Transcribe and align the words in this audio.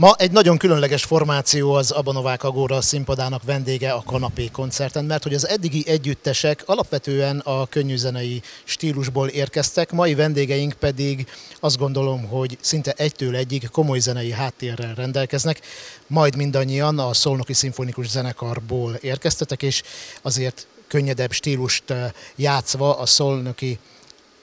Ma 0.00 0.14
egy 0.18 0.30
nagyon 0.30 0.58
különleges 0.58 1.04
formáció 1.04 1.72
az 1.72 1.90
Abanovák 1.90 2.44
Agóra 2.44 2.80
színpadának 2.80 3.42
vendége 3.42 3.92
a 3.92 4.02
Kanapé 4.06 4.48
koncerten, 4.52 5.04
mert 5.04 5.22
hogy 5.22 5.34
az 5.34 5.48
eddigi 5.48 5.84
együttesek 5.86 6.62
alapvetően 6.66 7.38
a 7.38 7.66
könnyűzenei 7.66 8.42
stílusból 8.64 9.28
érkeztek, 9.28 9.92
mai 9.92 10.14
vendégeink 10.14 10.72
pedig 10.72 11.26
azt 11.60 11.78
gondolom, 11.78 12.28
hogy 12.28 12.58
szinte 12.60 12.92
egytől 12.96 13.36
egyig 13.36 13.68
komoly 13.70 13.98
zenei 13.98 14.30
háttérrel 14.30 14.94
rendelkeznek, 14.94 15.60
majd 16.06 16.36
mindannyian 16.36 16.98
a 16.98 17.14
Szolnoki 17.14 17.52
Szimfonikus 17.52 18.08
Zenekarból 18.08 18.94
érkeztetek, 18.94 19.62
és 19.62 19.82
azért 20.22 20.66
könnyedebb 20.86 21.32
stílust 21.32 21.94
játszva 22.36 22.98
a 22.98 23.06
Szolnoki 23.06 23.78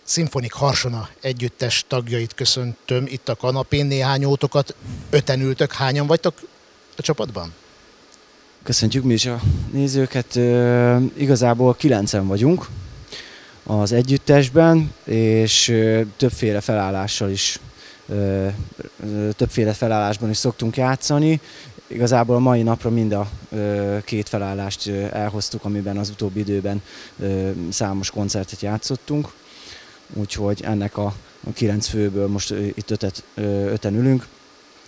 Szimfonik 0.07 0.53
Harsona 0.53 1.09
együttes 1.21 1.85
tagjait 1.87 2.33
köszöntöm 2.33 3.05
itt 3.07 3.29
a 3.29 3.35
kanapén. 3.35 3.85
Néhány 3.85 4.25
ótokat 4.25 4.75
öten 5.09 5.41
ültök. 5.41 5.73
Hányan 5.73 6.07
vagytok 6.07 6.33
a 6.97 7.01
csapatban? 7.01 7.53
Köszöntjük 8.63 9.03
mi 9.03 9.13
is 9.13 9.25
a 9.25 9.41
nézőket. 9.71 10.39
Igazából 11.17 11.75
kilencen 11.75 12.27
vagyunk 12.27 12.67
az 13.63 13.91
együttesben, 13.91 14.93
és 15.03 15.73
többféle 16.17 16.61
felállással 16.61 17.29
is 17.29 17.59
többféle 19.35 19.73
felállásban 19.73 20.29
is 20.29 20.37
szoktunk 20.37 20.77
játszani. 20.77 21.41
Igazából 21.87 22.35
a 22.35 22.39
mai 22.39 22.61
napra 22.61 22.89
mind 22.89 23.11
a 23.11 23.29
két 24.03 24.29
felállást 24.29 24.87
elhoztuk, 25.11 25.65
amiben 25.65 25.97
az 25.97 26.09
utóbbi 26.09 26.39
időben 26.39 26.81
számos 27.69 28.11
koncertet 28.11 28.61
játszottunk 28.61 29.33
úgyhogy 30.13 30.61
ennek 30.63 30.97
a, 30.97 31.13
a 31.47 31.51
kilenc 31.53 31.87
főből 31.87 32.27
most 32.27 32.53
itt 32.75 32.91
ötet, 32.91 33.23
öten 33.71 33.95
ülünk, 33.95 34.27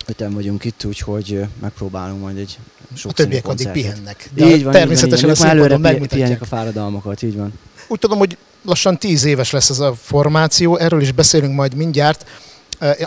öten 0.06 0.32
vagyunk 0.32 0.64
itt, 0.64 0.84
úgyhogy 0.84 1.44
megpróbálunk 1.60 2.20
majd 2.20 2.38
egy 2.38 2.58
sok 2.94 3.10
A 3.10 3.14
többiek 3.14 3.48
addig 3.48 3.68
pihennek. 3.68 4.30
De 4.34 4.46
így 4.46 4.64
van, 4.64 4.72
természetesen 4.72 5.30
így 5.30 5.36
van, 5.38 5.46
így 5.46 5.68
van. 5.68 5.84
előre 5.84 6.06
pihenjük 6.06 6.40
a 6.40 6.44
fáradalmakat, 6.44 7.22
így 7.22 7.36
van. 7.36 7.52
Úgy 7.88 7.98
tudom, 7.98 8.18
hogy 8.18 8.36
lassan 8.62 8.98
tíz 8.98 9.24
éves 9.24 9.50
lesz 9.50 9.70
ez 9.70 9.78
a 9.78 9.94
formáció, 9.94 10.76
erről 10.76 11.00
is 11.00 11.12
beszélünk 11.12 11.54
majd 11.54 11.74
mindjárt. 11.74 12.26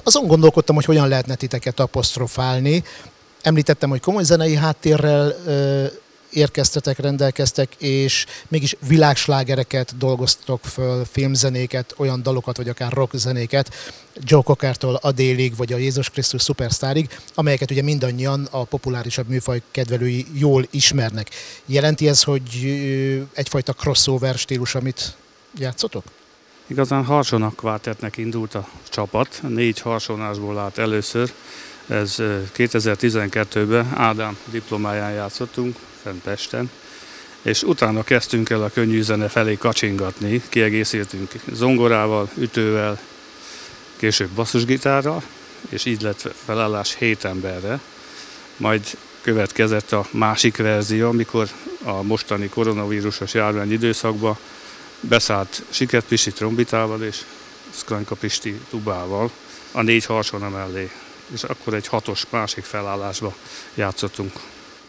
Azon 0.04 0.28
gondolkodtam, 0.28 0.76
hogy 0.76 0.86
hogyan 0.86 1.08
lehetne 1.08 1.36
titeket 1.36 1.80
apostrofálni. 1.80 2.84
Említettem, 3.42 3.90
hogy 3.90 4.00
komoly 4.00 4.24
zenei 4.24 4.56
háttérrel 4.56 5.36
érkeztetek, 6.34 7.00
rendelkeztek, 7.00 7.76
és 7.78 8.26
mégis 8.48 8.76
világslágereket 8.88 9.98
dolgoztok 9.98 10.66
föl, 10.66 11.06
filmzenéket, 11.06 11.94
olyan 11.98 12.24
dalokat, 12.24 12.58
vagy 12.58 12.70
akár 12.70 12.92
rockzenéket, 12.92 13.74
Joe 14.16 14.42
Cockertól 14.42 14.96
Adélig, 14.96 15.56
vagy 15.56 15.74
a 15.74 15.78
Jézus 15.78 16.10
Krisztus 16.10 16.42
szupersztárig, 16.42 17.10
amelyeket 17.34 17.72
ugye 17.72 17.82
mindannyian 17.82 18.48
a 18.52 18.64
populárisabb 18.64 19.28
műfaj 19.28 19.62
kedvelői 19.72 20.26
jól 20.34 20.68
ismernek. 20.70 21.30
Jelenti 21.66 22.08
ez, 22.08 22.24
hogy 22.24 22.44
egyfajta 23.34 23.74
crossover 23.74 24.36
stílus, 24.36 24.76
amit 24.76 25.16
játszotok? 25.58 26.04
Igazán 26.68 27.06
Harsonak 27.06 27.56
kvártetnek 27.56 28.18
indult 28.18 28.56
a 28.56 28.68
csapat, 28.90 29.42
négy 29.48 29.80
harsonásból 29.80 30.58
állt 30.58 30.78
először, 30.78 31.32
ez 31.88 32.16
2012-ben 32.58 33.92
Ádám 33.96 34.38
diplomáján 34.52 35.12
játszottunk, 35.12 35.76
fent 36.04 36.22
Pesten, 36.22 36.70
és 37.42 37.64
utána 37.64 38.04
kezdtünk 38.04 38.50
el 38.50 38.64
a 38.64 38.70
könnyű 38.70 39.02
zene 39.02 39.28
felé 39.28 39.56
kacsingatni, 39.56 40.42
kiegészítünk 40.50 41.32
zongorával, 41.52 42.30
ütővel, 42.38 43.00
később 43.96 44.30
basszusgitárral, 44.30 45.24
és 45.70 45.86
így 45.86 46.02
lett 46.02 46.34
felállás 46.46 46.96
hét 46.96 47.26
emberre. 47.26 47.80
Majd 48.58 48.98
következett 49.22 49.92
a 49.92 50.08
másik 50.12 50.58
verzió, 50.58 51.08
amikor 51.08 51.50
a 51.84 52.02
mostani 52.02 52.50
koronavírusos 52.50 53.34
járvány 53.34 53.72
időszakban 53.72 54.38
beszállt 55.00 55.64
Siket 55.70 56.06
Pisti 56.06 56.32
trombitával 56.32 57.04
és 57.04 57.18
Skranka 57.70 58.16
Pisti 58.16 58.60
tubával 58.70 59.32
a 59.72 59.82
négy 59.82 60.06
harsona 60.06 60.50
mellé, 60.50 60.92
és 61.34 61.44
akkor 61.44 61.74
egy 61.74 61.88
hatos 61.88 62.26
másik 62.30 62.64
felállásba 62.64 63.36
játszottunk 63.74 64.32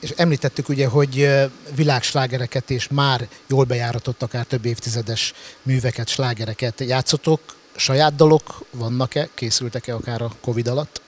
és 0.05 0.13
említettük 0.17 0.69
ugye, 0.69 0.87
hogy 0.87 1.31
világslágereket 1.75 2.71
és 2.71 2.89
már 2.89 3.29
jól 3.47 3.65
bejáratott 3.65 4.23
akár 4.23 4.45
több 4.45 4.65
évtizedes 4.65 5.33
műveket, 5.63 6.09
slágereket 6.09 6.81
játszotok. 6.81 7.41
Saját 7.77 8.15
dalok 8.15 8.65
vannak-e, 8.71 9.29
készültek-e 9.35 9.95
akár 9.95 10.23
a 10.23 10.33
Covid 10.41 10.69
alatt? 10.69 11.01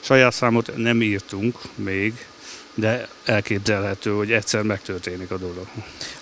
Saját 0.00 0.32
számot 0.32 0.76
nem 0.76 1.02
írtunk 1.02 1.58
még, 1.74 2.26
de 2.74 3.08
elképzelhető, 3.24 4.10
hogy 4.10 4.32
egyszer 4.32 4.62
megtörténik 4.62 5.30
a 5.30 5.36
dolog. 5.36 5.66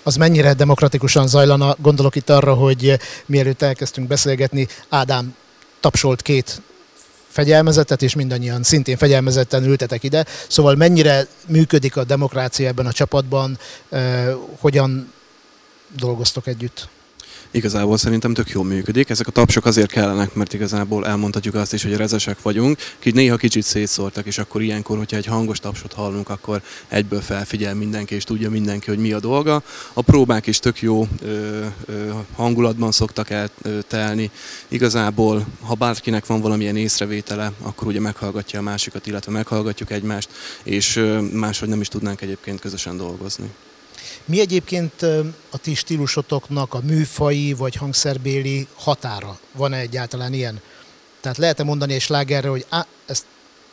Az 0.03 0.15
mennyire 0.15 0.53
demokratikusan 0.53 1.27
zajlana? 1.27 1.75
Gondolok 1.79 2.15
itt 2.15 2.29
arra, 2.29 2.53
hogy 2.53 2.99
mielőtt 3.25 3.61
elkezdtünk 3.61 4.07
beszélgetni, 4.07 4.67
Ádám 4.89 5.35
tapsolt 5.79 6.21
két 6.21 6.61
fegyelmezetet, 7.29 8.01
és 8.01 8.15
mindannyian 8.15 8.63
szintén 8.63 8.97
fegyelmezetten 8.97 9.63
ültetek 9.63 10.03
ide. 10.03 10.25
Szóval 10.47 10.75
mennyire 10.75 11.27
működik 11.47 11.97
a 11.97 12.03
demokrácia 12.03 12.67
ebben 12.67 12.85
a 12.85 12.91
csapatban, 12.91 13.59
hogyan 14.59 15.13
dolgoztok 15.97 16.47
együtt? 16.47 16.87
Igazából 17.51 17.97
szerintem 17.97 18.33
tök 18.33 18.49
jól 18.49 18.63
működik. 18.63 19.09
Ezek 19.09 19.27
a 19.27 19.31
tapsok 19.31 19.65
azért 19.65 19.91
kellenek, 19.91 20.33
mert 20.33 20.53
igazából 20.53 21.05
elmondhatjuk 21.05 21.55
azt 21.55 21.73
is, 21.73 21.83
hogy 21.83 21.95
rezesek 21.95 22.41
vagyunk, 22.41 22.77
ki 22.99 23.11
néha 23.11 23.37
kicsit 23.37 23.63
szétszórtak, 23.63 24.25
és 24.25 24.37
akkor 24.37 24.61
ilyenkor, 24.61 24.97
hogyha 24.97 25.17
egy 25.17 25.25
hangos 25.25 25.59
tapsot 25.59 25.93
hallunk, 25.93 26.29
akkor 26.29 26.61
egyből 26.87 27.21
felfigyel 27.21 27.75
mindenki, 27.75 28.15
és 28.15 28.23
tudja 28.23 28.49
mindenki, 28.49 28.89
hogy 28.89 28.99
mi 28.99 29.11
a 29.11 29.19
dolga. 29.19 29.63
A 29.93 30.01
próbák 30.01 30.47
is 30.47 30.59
tök 30.59 30.81
jó 30.81 31.07
ö, 31.21 31.65
ö, 31.85 32.09
hangulatban 32.35 32.91
szoktak 32.91 33.29
eltelni. 33.29 34.31
Igazából, 34.67 35.45
ha 35.61 35.73
bárkinek 35.73 36.25
van 36.25 36.41
valamilyen 36.41 36.75
észrevétele, 36.75 37.51
akkor 37.61 37.87
ugye 37.87 37.99
meghallgatja 37.99 38.59
a 38.59 38.63
másikat, 38.63 39.07
illetve 39.07 39.31
meghallgatjuk 39.31 39.91
egymást, 39.91 40.29
és 40.63 41.03
máshogy 41.33 41.69
nem 41.69 41.81
is 41.81 41.87
tudnánk 41.87 42.21
egyébként 42.21 42.59
közösen 42.59 42.97
dolgozni. 42.97 43.49
Mi 44.25 44.39
egyébként 44.39 45.01
a 45.49 45.57
ti 45.57 45.73
stílusotoknak 45.75 46.73
a 46.73 46.81
műfai 46.83 47.53
vagy 47.53 47.75
hangszerbéli 47.75 48.67
határa? 48.75 49.39
Van-e 49.51 49.77
egyáltalán 49.77 50.33
ilyen? 50.33 50.61
Tehát 51.21 51.37
lehet-e 51.37 51.63
mondani 51.63 51.93
egy 51.93 52.01
slágerre, 52.01 52.47
hogy 52.47 52.65
á, 52.69 52.85
ezt 53.05 53.25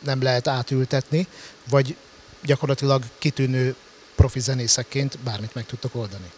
nem 0.03 0.21
lehet 0.21 0.47
átültetni, 0.47 1.27
vagy 1.69 1.95
gyakorlatilag 2.43 3.03
kitűnő 3.17 3.75
profi 4.15 4.39
zenészekként 4.39 5.19
bármit 5.23 5.53
meg 5.53 5.65
tudtok 5.65 5.95
oldani? 5.95 6.31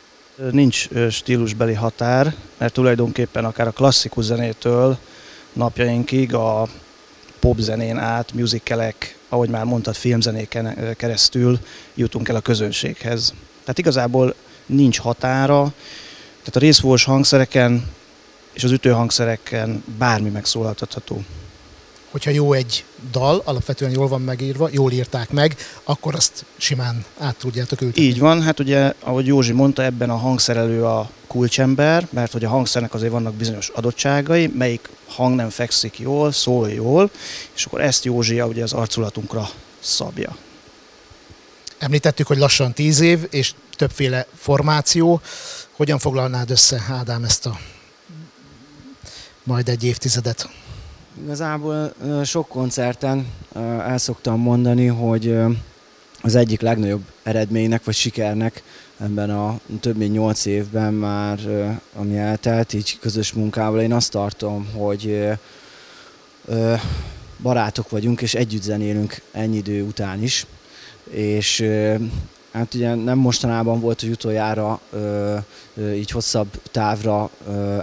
Nincs 0.51 0.87
stílusbeli 1.09 1.73
határ, 1.73 2.35
mert 2.57 2.73
tulajdonképpen 2.73 3.45
akár 3.45 3.67
a 3.67 3.71
klasszikus 3.71 4.25
zenétől 4.25 4.97
napjainkig 5.53 6.33
a 6.33 6.67
popzenén 7.39 7.97
át, 7.97 8.33
musicalek, 8.33 9.17
ahogy 9.29 9.49
már 9.49 9.63
mondtad, 9.63 9.95
filmzenéken 9.95 10.95
keresztül 10.97 11.59
jutunk 11.95 12.29
el 12.29 12.35
a 12.35 12.41
közönséghez. 12.41 13.33
Tehát 13.69 13.83
igazából 13.87 14.35
nincs 14.65 14.99
határa, 14.99 15.73
tehát 16.39 16.55
a 16.55 16.59
részfúvós 16.59 17.03
hangszereken 17.03 17.89
és 18.53 18.63
az 18.63 18.71
ütőhangszereken 18.71 19.83
bármi 19.97 20.29
megszólaltatható. 20.29 21.23
Hogyha 22.11 22.31
jó 22.31 22.53
egy 22.53 22.85
dal, 23.11 23.41
alapvetően 23.45 23.91
jól 23.91 24.07
van 24.07 24.21
megírva, 24.21 24.69
jól 24.71 24.91
írták 24.91 25.31
meg, 25.31 25.55
akkor 25.83 26.15
azt 26.15 26.45
simán 26.57 27.05
át 27.19 27.35
tudjátok 27.35 27.81
ültetni. 27.81 28.03
Így 28.03 28.19
van, 28.19 28.41
hát 28.41 28.59
ugye, 28.59 28.93
ahogy 28.99 29.27
Józsi 29.27 29.51
mondta, 29.51 29.83
ebben 29.83 30.09
a 30.09 30.17
hangszerelő 30.17 30.85
a 30.85 31.09
kulcsember, 31.27 32.07
mert 32.09 32.31
hogy 32.31 32.43
a 32.43 32.49
hangszernek 32.49 32.93
azért 32.93 33.11
vannak 33.11 33.33
bizonyos 33.33 33.69
adottságai, 33.69 34.47
melyik 34.47 34.89
hang 35.07 35.35
nem 35.35 35.49
fekszik 35.49 35.99
jól, 35.99 36.31
szól 36.31 36.69
jól, 36.69 37.09
és 37.55 37.65
akkor 37.65 37.81
ezt 37.81 38.05
Józsi 38.05 38.41
ugye 38.41 38.63
az 38.63 38.73
arculatunkra 38.73 39.49
szabja. 39.79 40.35
Említettük, 41.79 42.27
hogy 42.27 42.37
lassan 42.37 42.73
tíz 42.73 42.99
év, 42.99 43.27
és 43.29 43.53
többféle 43.75 44.25
formáció. 44.35 45.21
Hogyan 45.71 45.99
foglalnád 45.99 46.49
össze, 46.49 46.83
Ádám, 46.89 47.23
ezt 47.23 47.45
a 47.45 47.59
majd 49.43 49.69
egy 49.69 49.83
évtizedet? 49.83 50.49
Igazából 51.23 51.93
sok 52.23 52.47
koncerten 52.47 53.27
el 53.55 53.97
szoktam 53.97 54.39
mondani, 54.39 54.85
hogy 54.85 55.37
az 56.21 56.35
egyik 56.35 56.61
legnagyobb 56.61 57.01
eredménynek 57.23 57.83
vagy 57.83 57.95
sikernek 57.95 58.63
ebben 58.97 59.29
a 59.29 59.59
több 59.79 59.97
mint 59.97 60.13
nyolc 60.13 60.45
évben 60.45 60.93
már, 60.93 61.39
ami 61.95 62.17
eltelt 62.17 62.73
így 62.73 62.97
közös 62.99 63.33
munkával, 63.33 63.81
én 63.81 63.93
azt 63.93 64.11
tartom, 64.11 64.69
hogy 64.73 65.27
barátok 67.41 67.89
vagyunk, 67.89 68.21
és 68.21 68.33
együtt 68.33 68.63
zenélünk 68.63 69.21
ennyi 69.31 69.57
idő 69.57 69.83
után 69.83 70.23
is 70.23 70.45
és 71.09 71.65
hát 72.51 72.73
ugye 72.73 72.95
nem 72.95 73.17
mostanában 73.17 73.79
volt, 73.79 74.01
hogy 74.01 74.09
utoljára 74.09 74.79
így 75.93 76.11
hosszabb 76.11 76.47
távra 76.71 77.29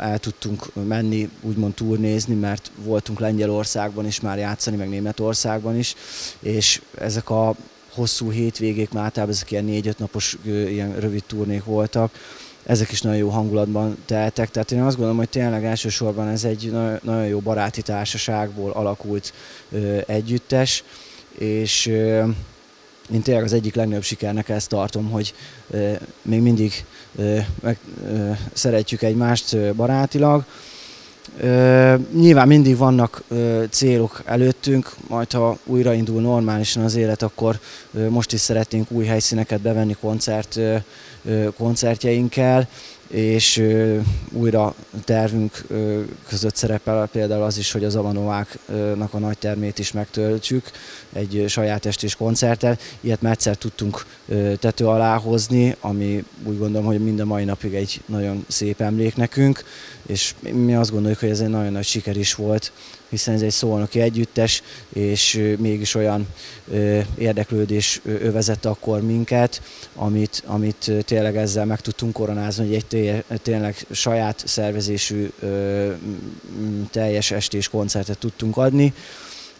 el 0.00 0.18
tudtunk 0.18 0.66
menni, 0.86 1.30
úgymond 1.40 1.74
turnézni, 1.74 2.34
mert 2.34 2.70
voltunk 2.84 3.20
Lengyelországban 3.20 4.06
is 4.06 4.20
már 4.20 4.38
játszani, 4.38 4.76
meg 4.76 4.88
Németországban 4.88 5.78
is, 5.78 5.94
és 6.40 6.82
ezek 6.98 7.30
a 7.30 7.54
hosszú 7.92 8.30
hétvégék 8.30 8.90
már 8.90 9.04
általában 9.04 9.34
ezek 9.34 9.50
ilyen 9.50 9.64
négy-öt 9.64 9.98
napos 9.98 10.36
ilyen 10.44 11.00
rövid 11.00 11.24
turnék 11.24 11.64
voltak, 11.64 12.12
ezek 12.66 12.92
is 12.92 13.02
nagyon 13.02 13.18
jó 13.18 13.28
hangulatban 13.28 13.96
teltek, 14.06 14.50
tehát 14.50 14.72
én 14.72 14.82
azt 14.82 14.94
gondolom, 14.94 15.18
hogy 15.18 15.28
tényleg 15.28 15.64
elsősorban 15.64 16.28
ez 16.28 16.44
egy 16.44 16.70
nagyon 17.02 17.26
jó 17.26 17.38
baráti 17.38 17.82
társaságból 17.82 18.70
alakult 18.70 19.32
együttes, 20.06 20.84
és 21.38 21.92
én 23.12 23.22
tényleg 23.22 23.44
az 23.44 23.52
egyik 23.52 23.74
legnagyobb 23.74 24.02
sikernek 24.02 24.48
ezt 24.48 24.68
tartom, 24.68 25.10
hogy 25.10 25.34
még 26.22 26.40
mindig 26.40 26.84
meg, 27.60 27.78
szeretjük 28.52 29.02
egymást 29.02 29.74
barátilag. 29.74 30.44
Nyilván 32.12 32.48
mindig 32.48 32.76
vannak 32.76 33.22
célok 33.70 34.22
előttünk, 34.24 34.94
majd 35.08 35.32
ha 35.32 35.58
újraindul 35.64 36.20
normálisan 36.20 36.84
az 36.84 36.94
élet, 36.94 37.22
akkor 37.22 37.58
most 38.08 38.32
is 38.32 38.40
szeretnénk 38.40 38.90
új 38.90 39.04
helyszíneket 39.04 39.60
bevenni 39.60 39.96
koncert, 40.00 40.58
koncertjeinkkel 41.56 42.68
és 43.08 43.62
újra 44.32 44.74
tervünk 45.04 45.64
között 46.28 46.56
szerepel 46.56 47.08
például 47.12 47.42
az 47.42 47.58
is, 47.58 47.72
hogy 47.72 47.84
az 47.84 47.96
Avanováknak 47.96 49.14
a 49.14 49.18
nagy 49.18 49.38
termét 49.38 49.78
is 49.78 49.92
megtöltsük 49.92 50.70
egy 51.12 51.44
saját 51.48 51.86
estés 51.86 52.14
koncerttel. 52.14 52.78
Ilyet 53.00 53.22
már 53.22 53.32
egyszer 53.32 53.56
tudtunk 53.56 54.06
tető 54.58 54.86
alá 54.86 55.16
hozni, 55.16 55.76
ami 55.80 56.24
úgy 56.44 56.58
gondolom, 56.58 56.86
hogy 56.86 57.04
mind 57.04 57.20
a 57.20 57.24
mai 57.24 57.44
napig 57.44 57.74
egy 57.74 58.00
nagyon 58.06 58.44
szép 58.48 58.80
emlék 58.80 59.16
nekünk, 59.16 59.64
és 60.06 60.34
mi 60.40 60.74
azt 60.74 60.90
gondoljuk, 60.90 61.18
hogy 61.20 61.30
ez 61.30 61.40
egy 61.40 61.48
nagyon 61.48 61.72
nagy 61.72 61.84
siker 61.84 62.16
is 62.16 62.34
volt, 62.34 62.72
hiszen 63.08 63.34
ez 63.34 63.42
egy 63.42 63.50
szolnoki 63.50 64.00
együttes, 64.00 64.62
és 64.92 65.54
mégis 65.58 65.94
olyan 65.94 66.26
érdeklődés 67.18 68.00
övezett 68.04 68.64
akkor 68.64 69.02
minket, 69.02 69.62
amit, 69.94 70.42
amit 70.46 70.92
tényleg 71.04 71.36
ezzel 71.36 71.64
meg 71.64 71.80
tudtunk 71.80 72.12
koronázni, 72.12 72.66
hogy 72.66 72.84
egy 73.28 73.42
tényleg 73.42 73.86
saját 73.90 74.42
szervezésű 74.46 75.30
teljes 76.90 77.30
estés 77.30 77.68
koncertet 77.68 78.18
tudtunk 78.18 78.56
adni 78.56 78.92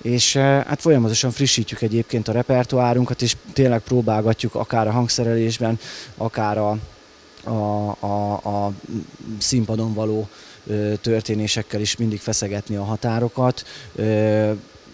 és 0.03 0.37
hát 0.37 0.81
folyamatosan 0.81 1.31
frissítjük 1.31 1.83
egyébként 1.83 2.29
a 2.29 2.33
repertoárunkat, 2.33 3.23
és 3.23 3.37
tényleg 3.53 3.81
próbálgatjuk 3.81 4.55
akár 4.55 4.89
a 4.89 4.91
hangszerelésben, 4.91 5.79
akár 6.17 6.59
a, 6.59 6.79
a, 7.45 7.97
a, 8.01 8.33
a 8.33 8.73
színpadon 9.39 9.95
való 9.95 10.29
történésekkel 11.01 11.81
is 11.81 11.97
mindig 11.97 12.21
feszegetni 12.21 12.77
a 12.77 12.85
határokat, 12.85 13.65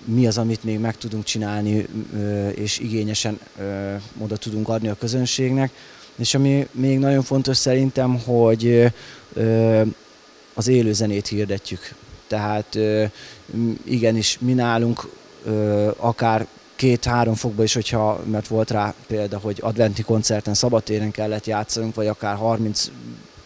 mi 0.05 0.27
az, 0.27 0.39
amit 0.39 0.65
még 0.65 0.79
meg 0.79 0.97
tudunk 0.97 1.25
csinálni, 1.25 1.87
és 2.55 2.79
igényesen 2.79 3.41
oda 4.19 4.37
tudunk 4.37 4.69
adni 4.69 4.89
a 4.89 4.97
közönségnek. 4.99 5.71
És 6.17 6.35
ami 6.35 6.69
még 6.71 6.99
nagyon 6.99 7.23
fontos 7.23 7.57
szerintem, 7.57 8.19
hogy 8.19 8.93
az 10.55 10.69
élő 10.69 10.93
zenét 10.93 11.27
hirdetjük. 11.27 11.95
Tehát 12.33 12.79
igenis 13.85 14.39
mi 14.41 14.53
nálunk 14.53 15.09
akár 15.97 16.47
két-három 16.77 17.35
fokba 17.35 17.63
is, 17.63 17.75
hogyha, 17.75 18.23
mert 18.31 18.47
volt 18.47 18.71
rá 18.71 18.95
példa, 19.07 19.39
hogy 19.39 19.59
adventi 19.61 20.03
koncerten 20.03 20.55
szabadtéren 20.55 21.11
kellett 21.11 21.47
játszanunk, 21.47 21.95
vagy 21.95 22.07
akár 22.07 22.37
30 22.37 22.91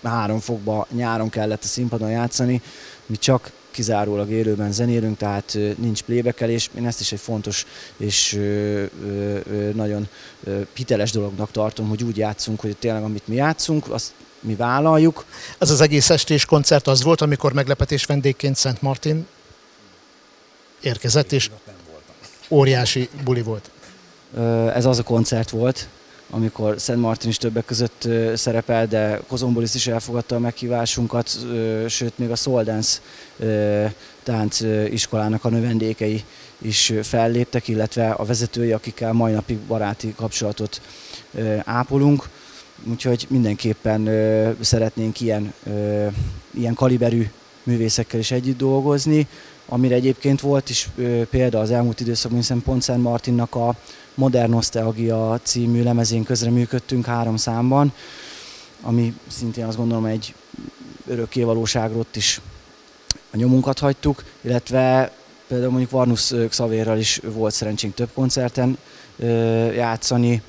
három 0.03 0.39
fokba 0.39 0.87
nyáron 0.93 1.29
kellett 1.29 1.63
a 1.63 1.67
színpadon 1.67 2.11
játszani, 2.11 2.63
mi 3.07 3.17
csak 3.17 3.53
kizárólag 3.71 4.31
élőben 4.31 4.73
zenélünk, 4.73 5.17
tehát 5.17 5.59
nincs 5.79 6.03
plébekelés. 6.03 6.71
Én 6.79 6.87
ezt 6.87 7.01
is 7.01 7.13
egy 7.13 7.21
fontos 7.21 7.67
és 7.97 8.41
nagyon 9.75 10.09
hiteles 10.75 11.11
dolognak 11.11 11.51
tartom, 11.51 11.89
hogy 11.89 12.05
úgy 12.05 12.17
játszunk, 12.17 12.61
hogy 12.61 12.77
tényleg 12.77 13.03
amit 13.03 13.29
mi 13.29 13.35
játszunk, 13.35 13.91
azt 13.91 14.13
mi 14.41 14.55
vállaljuk. 14.55 15.25
Ez 15.59 15.71
az 15.71 15.81
egész 15.81 16.11
estés 16.11 16.45
koncert 16.45 16.87
az 16.87 17.03
volt, 17.03 17.21
amikor 17.21 17.53
meglepetés 17.53 18.05
vendégként 18.05 18.57
Szent 18.57 18.83
Martin 18.83 19.27
érkezett, 20.81 21.33
és 21.33 21.51
óriási 22.51 23.09
buli 23.25 23.43
volt. 23.43 23.71
Ez 24.75 24.85
az 24.85 24.99
a 24.99 25.03
koncert 25.03 25.51
volt, 25.51 25.89
amikor 26.31 26.75
Szent 26.79 27.01
Martin 27.01 27.29
is 27.29 27.37
többek 27.37 27.65
között 27.65 28.09
szerepel, 28.35 28.87
de 28.87 29.21
Kozombolis 29.27 29.75
is 29.75 29.87
elfogadta 29.87 30.35
a 30.35 30.39
meghívásunkat, 30.39 31.39
sőt 31.89 32.19
még 32.19 32.31
a 32.31 32.37
Soul 32.37 32.63
Dance 32.63 32.99
tánc 34.23 34.61
iskolának 34.91 35.45
a 35.45 35.49
növendékei 35.49 36.25
is 36.59 36.93
felléptek, 37.03 37.69
illetve 37.69 38.11
a 38.11 38.25
vezetői, 38.25 38.73
akikkel 38.73 39.13
mai 39.13 39.33
napig 39.33 39.59
baráti 39.59 40.15
kapcsolatot 40.17 40.81
ápolunk. 41.65 42.29
Úgyhogy 42.85 43.27
mindenképpen 43.31 44.09
szeretnénk 44.61 45.21
ilyen, 45.21 45.53
ilyen 46.55 46.75
kaliberű 46.75 47.31
művészekkel 47.63 48.21
is 48.21 48.31
együtt 48.31 48.59
dolgozni, 48.59 49.27
amire 49.67 49.95
egyébként 49.95 50.41
volt 50.41 50.71
is 50.71 50.89
példa 51.31 51.61
az 51.61 51.71
elmúlt 51.71 52.01
időszakban, 52.01 52.41
hiszen 52.41 52.63
Szent 52.79 53.03
Martinnak 53.03 53.55
a 53.55 53.75
Modern 54.15 54.51
Nostalgia 54.51 55.41
című 55.43 55.83
lemezén 55.83 56.25
közreműködtünk 56.25 57.07
három 57.07 57.37
számban, 57.37 57.93
ami 58.83 59.15
szintén 59.27 59.65
azt 59.65 59.77
gondolom 59.77 60.05
egy 60.05 60.35
örökké 61.07 61.43
valóságról 61.43 62.07
is 62.15 62.41
a 63.33 63.37
nyomunkat 63.37 63.79
hagytuk, 63.79 64.25
illetve 64.41 65.13
például 65.49 65.71
mondjuk 65.71 65.91
Varnus 65.91 66.33
Xavérral 66.49 66.99
is 66.99 67.21
volt 67.25 67.55
szerencsénk 67.55 67.95
több 67.95 68.11
koncerten 68.15 68.79
játszani, 69.75 70.43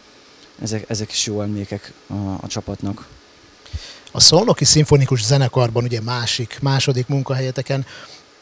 ezek, 0.62 0.90
ezek 0.90 1.12
is 1.12 1.26
jó 1.26 1.42
emlékek 1.42 1.94
a, 2.08 2.14
a 2.14 2.48
csapatnak. 2.48 3.08
A 4.12 4.20
Szolnoki 4.20 4.66
Szimfonikus 4.66 5.24
Zenekarban 5.24 5.84
ugye 5.84 6.02
másik, 6.02 6.58
második 6.62 7.08
munkahelyeteken 7.08 7.86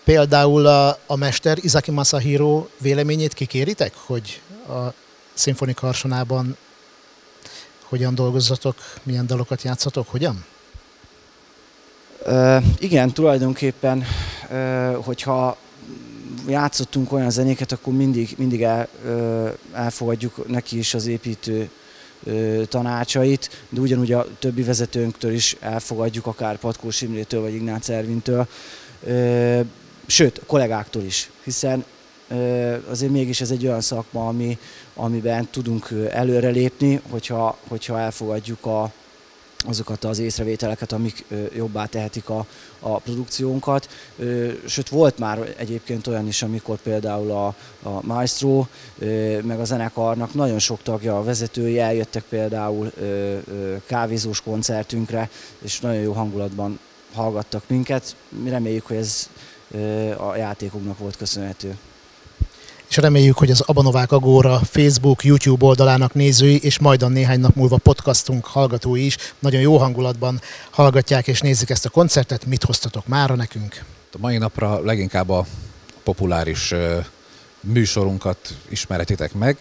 például 0.04 0.66
a, 0.66 1.00
a 1.06 1.16
mester 1.16 1.58
Izaki 1.62 1.92
Masahiro 1.92 2.68
véleményét 2.78 3.34
kikéritek, 3.34 3.94
hogy 3.96 4.42
a 4.68 4.94
szimfonik 5.34 5.78
harsonában 5.78 6.58
hogyan 7.84 8.16
dolgozzatok, 8.16 8.76
milyen 9.04 9.28
dalokat 9.28 9.62
játszatok, 9.62 10.10
hogyan? 10.10 10.46
Uh, 12.26 12.64
igen, 12.80 13.12
tulajdonképpen, 13.12 14.04
uh, 14.52 14.96
hogyha 14.96 15.58
játszottunk 16.48 17.12
olyan 17.12 17.30
zenéket, 17.30 17.72
akkor 17.72 17.94
mindig, 17.94 18.34
mindig 18.38 18.64
el, 18.64 18.88
uh, 19.06 19.52
elfogadjuk 19.74 20.48
neki 20.48 20.78
is 20.78 20.94
az 20.94 21.06
építő 21.06 21.70
tanácsait, 22.68 23.66
de 23.70 23.82
ugyanúgy 23.82 24.12
a 24.12 24.28
többi 24.40 24.64
vezetőnktől 24.64 25.32
is 25.32 25.56
elfogadjuk, 25.60 26.26
akár 26.26 26.58
Patkó 26.58 26.90
Simrétől 26.90 27.42
vagy 27.42 27.54
Ignác 27.54 27.90
Ervintől, 27.90 28.48
sőt, 30.06 30.42
kollégáktól 30.46 31.04
is, 31.04 31.30
hiszen 31.44 31.86
azért 32.90 33.12
mégis 33.12 33.42
ez 33.42 33.52
egy 33.52 33.66
olyan 33.66 33.82
szakma, 33.82 34.28
ami, 34.28 34.58
amiben 34.94 35.48
tudunk 35.52 35.90
előrelépni, 36.12 37.02
hogyha, 37.10 37.58
hogyha 37.68 38.00
elfogadjuk 38.00 38.66
a, 38.66 38.92
azokat 39.58 40.04
az 40.04 40.20
észrevételeket, 40.20 40.92
amik 40.92 41.26
jobbá 41.56 41.86
tehetik 41.86 42.30
a, 42.30 42.46
a 42.80 43.00
produkciónkat. 43.00 43.90
Sőt, 44.66 44.90
volt 44.90 45.18
már 45.18 45.54
egyébként 45.58 46.08
olyan 46.08 46.28
is, 46.28 46.42
amikor 46.42 46.78
például 46.78 47.32
a, 47.32 47.48
a 47.90 48.02
Maestro, 48.02 48.66
meg 49.42 49.60
a 49.60 49.66
zenekarnak 49.66 50.34
nagyon 50.34 50.60
sok 50.60 50.82
tagja, 50.84 51.18
a 51.18 51.24
vezetői 51.24 51.80
eljöttek 51.80 52.24
például 52.24 52.92
kávézós 53.86 54.42
koncertünkre, 54.42 55.30
és 55.62 55.80
nagyon 55.80 56.02
jó 56.02 56.14
hangulatban 56.14 56.80
hallgattak 57.14 57.64
minket. 57.68 58.16
Mi 58.30 58.50
reméljük, 58.50 58.86
hogy 58.86 58.98
ez 58.98 59.30
a 60.18 60.36
játékunknak 60.36 60.98
volt 60.98 61.18
köszönhető 61.18 61.78
és 62.90 62.98
reméljük, 62.98 63.38
hogy 63.38 63.52
az 63.52 63.62
Abanovák 63.62 64.12
Agóra 64.12 64.60
Facebook, 64.64 65.24
YouTube 65.24 65.66
oldalának 65.66 66.14
nézői, 66.14 66.60
és 66.62 66.80
majdan 66.80 67.12
néhány 67.12 67.40
nap 67.40 67.56
múlva 67.56 67.78
podcastunk 67.78 68.46
hallgatói 68.46 69.06
is 69.06 69.18
nagyon 69.40 69.62
jó 69.62 69.78
hangulatban 69.78 70.42
hallgatják 70.70 71.28
és 71.28 71.40
nézik 71.40 71.70
ezt 71.70 71.86
a 71.86 71.90
koncertet. 71.90 72.46
Mit 72.46 72.64
hoztatok 72.64 73.08
mára 73.08 73.36
nekünk? 73.36 73.84
A 74.14 74.18
mai 74.20 74.38
napra 74.38 74.80
leginkább 74.84 75.30
a 75.30 75.46
populáris 76.04 76.74
műsorunkat 77.60 78.38
ismeretitek 78.70 79.34
meg. 79.34 79.58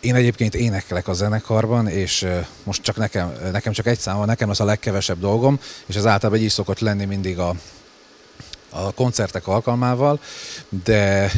Én 0.00 0.14
egyébként 0.14 0.54
énekelek 0.54 1.08
a 1.08 1.12
zenekarban, 1.12 1.88
és 1.88 2.26
most 2.62 2.82
csak 2.82 2.96
nekem, 2.96 3.32
nekem 3.52 3.72
csak 3.72 3.86
egy 3.86 3.98
szám 3.98 4.16
van, 4.16 4.26
nekem 4.26 4.50
az 4.50 4.60
a 4.60 4.64
legkevesebb 4.64 5.18
dolgom, 5.20 5.60
és 5.86 5.94
ez 5.94 6.06
általában 6.06 6.42
így 6.42 6.50
szokott 6.50 6.78
lenni 6.78 7.04
mindig 7.04 7.38
a 7.38 7.54
a 8.70 8.92
koncertek 8.92 9.46
alkalmával, 9.46 10.20
de 10.84 11.32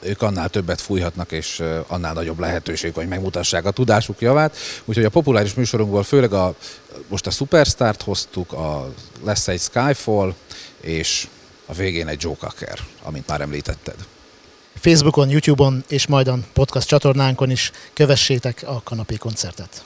ők 0.00 0.22
annál 0.22 0.48
többet 0.48 0.80
fújhatnak, 0.80 1.32
és 1.32 1.62
annál 1.86 2.12
nagyobb 2.12 2.38
lehetőség, 2.38 2.94
hogy 2.94 3.08
megmutassák 3.08 3.64
a 3.64 3.70
tudásuk 3.70 4.20
javát. 4.20 4.56
Úgyhogy 4.84 5.04
a 5.04 5.10
populáris 5.10 5.54
műsorunkból 5.54 6.02
főleg 6.02 6.32
a, 6.32 6.54
most 7.08 7.26
a 7.26 7.30
Superstart 7.30 8.02
hoztuk, 8.02 8.52
a, 8.52 8.92
lesz 9.24 9.48
egy 9.48 9.60
Skyfall, 9.60 10.34
és 10.80 11.28
a 11.66 11.72
végén 11.74 12.08
egy 12.08 12.22
Joe 12.22 12.34
Cocker, 12.38 12.78
amit 13.02 13.26
már 13.26 13.40
említetted. 13.40 13.94
Facebookon, 14.74 15.28
YouTube-on 15.28 15.84
és 15.88 16.06
majd 16.06 16.28
a 16.28 16.38
podcast 16.52 16.88
csatornánkon 16.88 17.50
is 17.50 17.70
kövessétek 17.92 18.62
a 18.66 18.82
kanapé 18.82 19.16
koncertet. 19.16 19.84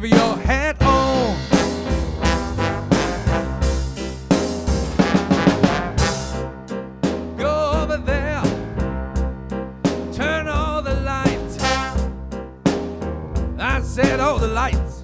leave 0.00 0.12
your 0.12 0.36
hat 0.36 0.76
on. 0.82 1.36
Go 7.38 7.70
over 7.82 7.96
there, 7.96 8.42
turn 10.12 10.48
all 10.48 10.82
the 10.82 10.94
lights. 11.00 11.58
I 13.58 13.80
said 13.80 14.20
all 14.20 14.38
the 14.38 14.48
lights. 14.48 14.95